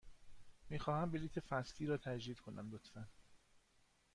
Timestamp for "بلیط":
1.11-1.39